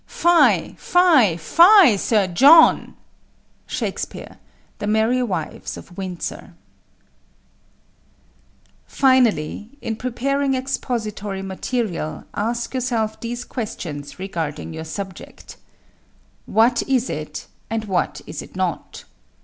[0.07, 2.95] Fie, fie, fie, Sir John!
[3.67, 4.37] SHAKESPEARE,
[4.79, 6.55] The Merry Wives of Windsor.
[8.87, 15.57] Finally, in preparing expository material ask yourself these questions regarding your subject:
[16.47, 19.03] What is it, and what is it not?